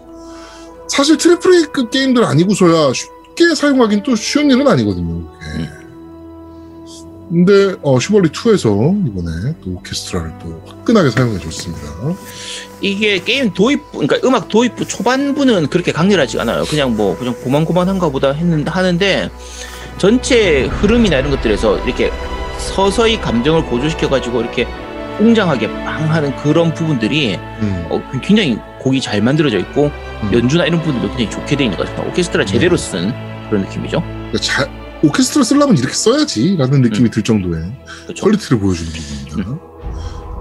[0.88, 5.34] 사실 triple A급 게임들 아니고서야 쉽게 사용하긴 또 쉬운 일은 아니거든요.
[7.28, 11.82] 근데 어, Chivalry 2에서 이번에 또 오케스트라를 또 화끈하게 사용해 줬습니다.
[12.80, 16.64] 이게 게임 도입부, 그러니까 음악 도입부 초반부는 그렇게 강렬하지 않아요.
[16.64, 19.30] 그냥 뭐 그냥 고만고만한가 보다 했는 하는데
[19.98, 22.12] 전체 흐름이나 이런 것들에서 이렇게
[22.58, 24.66] 서서히 감정을 고조시켜 가지고 이렇게
[25.18, 27.87] 웅장하게 빵 하는 그런 부분들이 음.
[27.88, 29.90] 어, 굉장히 곡이 잘 만들어져 있고
[30.22, 30.30] 음.
[30.32, 32.08] 연주나 이런 부분들도 굉장히 좋게 돼 있는 것 같아요.
[32.10, 33.12] 오케스트라 제대로 쓴
[33.48, 34.00] 그런 느낌이죠.
[34.00, 37.72] 그러니까 잘 오케스트라 쓰려면 이렇게 써야지 라는 느낌이 들 정도의
[38.04, 38.24] 그렇죠.
[38.24, 39.50] 퀄리티를 보여주는 부분입니다.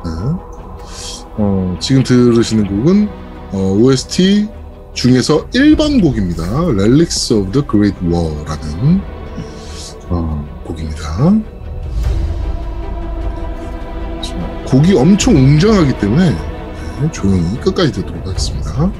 [0.06, 0.10] 네.
[1.36, 3.10] 어, 지금 들으시는 곡은
[3.52, 4.48] 어, OST
[4.94, 6.44] 중에서 1번 곡입니다.
[6.66, 9.02] Relics of the Great War라는
[10.10, 11.02] 어, 곡입니다.
[14.22, 16.30] 자, 곡이 엄청 웅장하기 때문에
[17.02, 18.92] 네, 조용히 끝까지 듣도록 하겠습니다.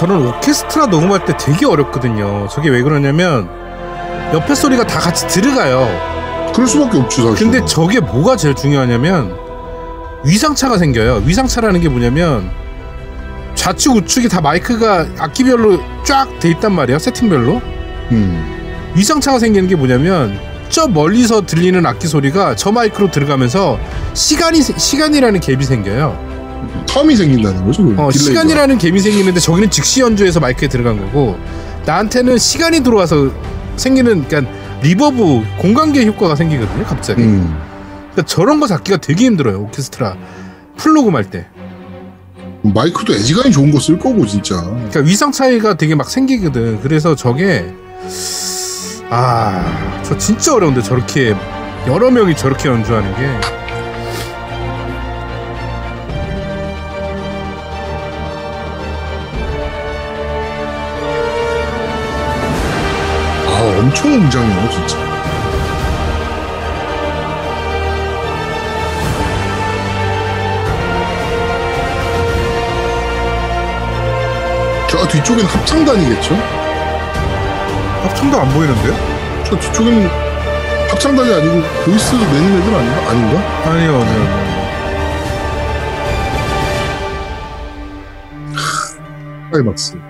[0.00, 2.48] 저는 오케스트라 녹음할 때 되게 어렵거든요.
[2.50, 3.50] 저게 왜 그러냐면
[4.32, 5.86] 옆에 소리가 다 같이 들어가요.
[6.54, 7.50] 그럴 수밖에 없죠, 사실.
[7.50, 9.36] 근데 저게 뭐가 제일 중요하냐면
[10.24, 11.22] 위상차가 생겨요.
[11.26, 12.50] 위상차라는 게 뭐냐면
[13.54, 16.98] 좌측 우측이 다 마이크가 악기별로 쫙 돼 있단 말이에요.
[16.98, 17.60] 세팅별로.
[18.12, 23.78] 음, 위상차가 생기는 게 뭐냐면 저 멀리서 들리는 악기 소리가 저 마이크로 들어가면서
[24.14, 26.29] 시간이 시간이라는 갭이 생겨요.
[26.86, 27.84] term이 생긴다는 거죠.
[27.84, 28.10] 그 어.
[28.10, 31.36] 시간이라는 갭이 생기는데 저기는 즉시 연주해서 마이크에 들어간 거고
[31.86, 33.30] 나한테는 시간이 들어와서
[33.76, 36.84] 생기는 그러니까 reverb 공간계 효과가 생기거든요.
[36.84, 37.22] 갑자기.
[37.22, 37.56] 음,
[38.12, 39.60] 그러니까 저런 거 잡기가 되게 힘들어요.
[39.60, 40.16] 오케스트라
[40.76, 41.46] full 녹음할 때.
[42.62, 44.60] 마이크도 애지간히 좋은 거 쓸 거고 진짜.
[44.62, 46.80] 그러니까 위상 차이가 되게 막 생기거든.
[46.82, 47.72] 그래서 저게
[49.10, 51.34] 아, 저 진짜 어려운데 저렇게
[51.86, 53.28] 여러 명이 저렇게 연주하는 게
[63.80, 64.98] 엄청 웅장해요, 진짜.
[74.86, 76.34] 저 뒤쪽엔 합창단이겠죠?
[78.02, 78.94] 합창도 안 보이는데요?
[79.44, 80.10] 저 뒤쪽에는
[80.90, 83.10] 합창단이 아니고 보이스 내는 애들 아닌가?
[83.10, 83.40] 아닌가?
[83.64, 84.50] 아니요, 아니요.
[89.50, 90.09] 클라이막스.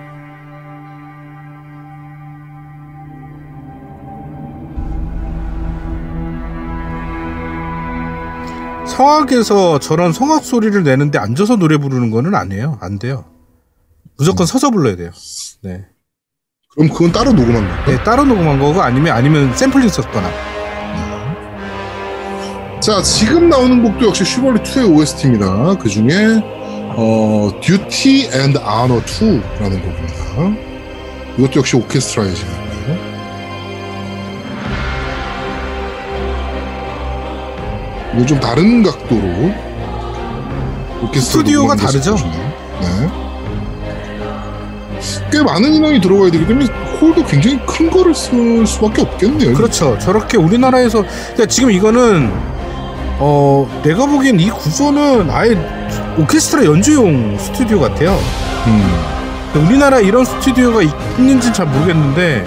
[9.01, 12.77] 성악에서 저런 성악 소리를 내는데 앉아서 노래 부르는 거는 안 해요.
[12.81, 13.25] 안 돼요.
[14.17, 15.09] 무조건 서서 불러야 돼요.
[15.63, 15.85] 네.
[16.73, 17.85] 그럼 그건 따로 녹음한 건가?
[17.85, 20.29] 네, 따로 녹음한 거고 아니면 아니면 샘플링 썼거나.
[22.79, 25.77] 자, 지금 나오는 곡도 역시 Chivalry 2의 OST입니다.
[25.77, 26.41] 그 중에
[26.95, 30.61] 어, Duty and Honor 2라는 곡입니다.
[31.37, 32.60] 이것도 역시 오케스트라의 진행
[38.15, 39.53] 이거 좀 다른 각도로
[41.13, 42.15] 스튜디오가 다르죠?
[42.15, 43.09] 네.
[45.31, 46.67] 꽤 많은 인원이 들어가야 되기 때문에
[46.99, 49.53] 홀도 굉장히 큰 거를 쓸 수밖에 없겠네요.
[49.53, 49.97] 그렇죠.
[49.97, 52.31] 저렇게 우리나라에서 그러니까 지금 이거는
[53.17, 55.55] 어 내가 보기엔 이 구조는 아예
[56.19, 58.19] 오케스트라 연주용 스튜디오 같아요.
[58.67, 59.21] 음.
[59.67, 62.45] 우리나라 에 이런 스튜디오가 있는지는 잘 모르겠는데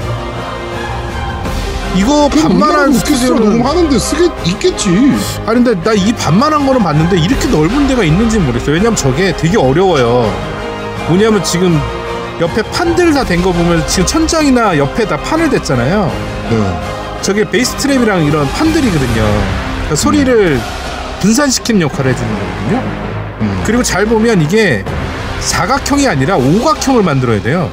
[1.96, 4.88] 이거 반만한 오케스트라 스튜디오는 녹음하는데 쓰겠 있겠지.
[5.46, 8.74] 아니 근데 나 이 반만한 거는 봤는데 이렇게 넓은 데가 있는지 는 모르겠어요.
[8.74, 10.30] 왜냐면 저게 되게 어려워요.
[11.08, 11.80] 뭐냐면 지금
[12.40, 16.10] 옆에 판들 다 된 거 보면 지금 천장이나 옆에 다 판을 댔잖아요.
[16.50, 16.80] 네.
[17.22, 19.22] 저게 베이스 트랩이랑 이런 판들이거든요.
[19.74, 20.60] 그러니까 소리를
[21.20, 22.78] 분산시키는 역할을 해주는 거거든요.
[23.40, 23.62] 음.
[23.64, 24.84] 그리고 잘 보면 이게
[25.40, 27.70] 사각형이 아니라 오각형을 만들어야 돼요.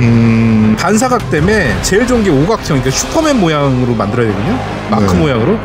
[0.00, 0.76] 음.
[0.78, 4.58] 반사각 때문에 제일 좋은 게 오각형, 그러니까 슈퍼맨 모양으로 만들어야 되거든요.
[4.90, 5.18] 마크 네.
[5.18, 5.58] 모양으로.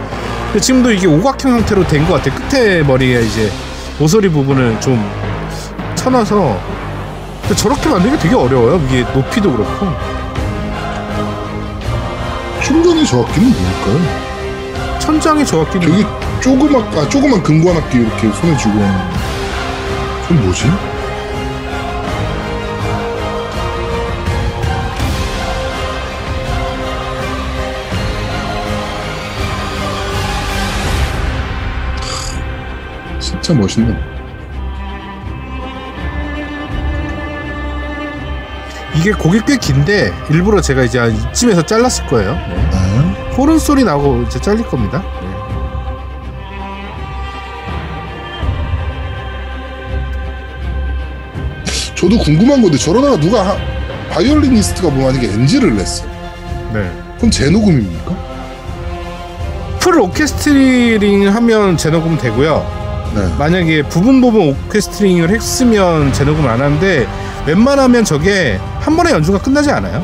[0.48, 2.34] 근데 지금도 이게 오각형 형태로 된 것 같아요.
[2.50, 3.52] 끝에 머리에 이제
[4.00, 5.04] 모서리 부분을 좀
[5.95, 6.60] 쳐놔서
[7.41, 8.82] 근데 저렇게 만들기 되게 어려워요.
[8.89, 9.88] 이게 높이도 그렇고.
[12.63, 15.00] 천장의 저악기는 뭘까요?
[15.00, 16.08] 천장의 저악기는 되게
[16.41, 19.00] 조그맣, 아, 조그만 금관악기 이렇게 손에 쥐고 하는.
[20.24, 20.65] 그건 뭐지?
[33.46, 33.96] 진짜 멋있네.
[38.96, 42.34] 이게 곡이 꽤 긴데 일부러 제가 이제 한 이쯤에서 잘랐을 거예요.
[42.34, 42.56] 네.
[42.72, 43.32] 네.
[43.38, 45.04] 호른 소리 나고 이제 잘릴 겁니다.
[45.22, 45.28] 네.
[51.96, 53.58] 저도 궁금한 건데 저러다가 누가 하-
[54.10, 56.06] 바이올리니스트가 뭐 만약에 NG를 냈어.
[56.74, 56.92] 네.
[57.18, 58.16] 그럼 재녹음입니까?
[59.80, 62.85] full orchestring 하면 재녹음 되고요.
[63.15, 63.34] 네.
[63.39, 67.08] 만약에 부분 부분 orchestring을 했으면 재녹음 안 하는데
[67.47, 70.04] 웬만하면 저게 한 번에 연주가 끝나지 않아요.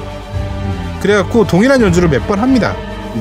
[1.02, 2.74] 그래갖고 동일한 연주를 몇 번 합니다.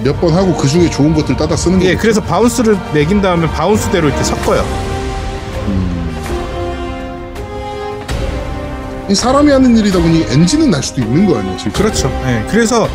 [0.05, 1.99] 몇 번 하고 그 중에 좋은 것들 따다 쓰는 예, 거죠.
[2.03, 4.65] 그래서 bounce를 매긴 다음에 bounce대로 이렇게 섞어요.
[9.09, 11.73] 이 사람이 하는 일이다 보니 엔지는 날 수도 있는 거 아니에요, 지금?
[11.73, 12.09] 그렇죠.
[12.27, 12.89] 예, 그래서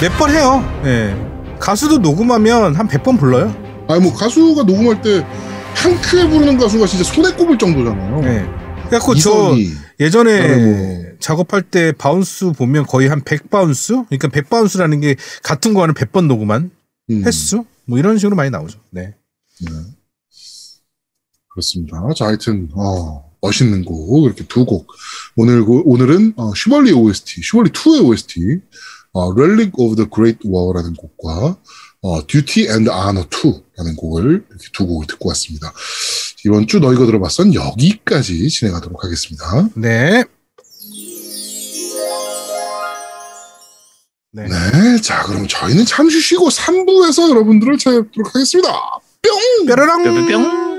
[0.00, 0.64] 몇 번 해요.
[0.86, 1.14] 예.
[1.60, 3.54] 가수도 녹음하면 한 100번 불러요.
[3.88, 5.24] 아니 뭐 가수가 녹음할 때
[5.74, 8.20] 한 큐에 부르는 가수가 진짜 손에 꼽을 정도잖아요.
[8.24, 8.46] 예.
[8.88, 9.54] 그래갖고 저.
[10.00, 14.06] 예전에 뭐- 작업할 때 bounce 보면 거의 한 100bounce?
[14.08, 16.70] 그러니까 100bounce라는 게 같은 거 하는 100번 녹음한
[17.10, 17.64] 음, 횟수?
[17.86, 18.78] 뭐 이런 식으로 많이 나오죠.
[18.90, 19.14] 네.
[21.48, 22.00] 그렇습니다.
[22.16, 24.88] 자, 하여튼 어, 멋있는 곡 이렇게 두 곡.
[25.36, 28.60] 오늘 그- 오늘은 어, 슈벌리 OST, 슈벌리 2의 OST,
[29.12, 31.56] 어, Relic of the Great War라는 곡과
[32.00, 35.72] 어, Duty and Honor 2 라는 곡을 이렇게 두 곡을 듣고 왔습니다.
[36.46, 39.68] 이번 주 너희가 들어봤선 여기까지 진행하도록 하겠습니다.
[39.74, 40.24] 네.
[44.34, 44.48] 네.
[44.48, 48.72] 네, 자 그럼 저희는 잠시 쉬고 3부에서 여러분들을 찾아뵙도록 하겠습니다.
[49.20, 49.66] 뿅!
[49.66, 50.04] 뾰로롱!
[50.04, 50.71] 뿅뿅뿅.